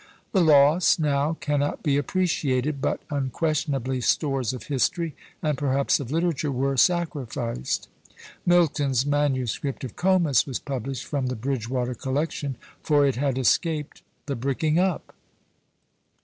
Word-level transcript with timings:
The 0.31 0.41
loss 0.41 0.97
now 0.97 1.37
cannot 1.41 1.83
be 1.83 1.95
appreciated; 1.95 2.81
but 2.81 3.03
unquestionably 3.11 4.01
stores 4.01 4.51
of 4.51 4.63
history, 4.63 5.15
and 5.43 5.55
perhaps 5.55 5.99
of 5.99 6.09
literature, 6.11 6.51
were 6.51 6.75
sacrificed. 6.75 7.87
Milton's 8.43 9.05
manuscript 9.05 9.83
of 9.83 9.95
Comus 9.95 10.47
was 10.47 10.57
published 10.57 11.05
from 11.05 11.27
the 11.27 11.35
Bridgewater 11.35 11.93
collection, 11.93 12.55
for 12.81 13.05
it 13.05 13.17
had 13.17 13.37
escaped 13.37 14.01
the 14.25 14.35
bricking 14.35 14.79
up! 14.79 15.13